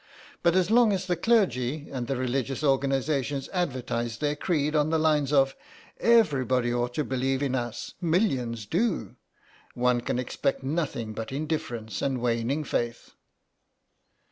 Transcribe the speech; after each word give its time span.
But 0.41 0.55
as 0.55 0.71
long 0.71 0.91
as 0.93 1.05
the 1.05 1.15
clergy 1.15 1.87
and 1.91 2.07
the 2.07 2.15
religious 2.17 2.63
organisations 2.63 3.47
advertise 3.53 4.17
their 4.17 4.35
creed 4.35 4.75
on 4.75 4.89
the 4.89 4.97
lines 4.97 5.31
of 5.31 5.55
'Everybody 5.99 6.73
ought 6.73 6.95
to 6.95 7.03
believe 7.03 7.43
in 7.43 7.53
us: 7.53 7.93
millions 8.01 8.65
do,' 8.65 9.15
one 9.75 10.01
can 10.01 10.17
expect 10.17 10.63
nothing 10.63 11.13
but 11.13 11.31
indifference 11.31 12.01
and 12.01 12.19
waning 12.19 12.63
faith." 12.63 13.13